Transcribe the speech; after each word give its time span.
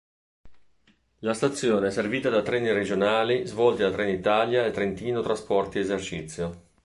La 1.19 1.35
stazione 1.35 1.89
è 1.89 1.91
servita 1.91 2.29
da 2.31 2.41
treni 2.41 2.71
regionali 2.71 3.45
svolti 3.45 3.83
da 3.83 3.91
Trenitalia 3.91 4.65
e 4.65 4.71
Trentino 4.71 5.21
Trasporti 5.21 5.77
Esercizio. 5.77 6.61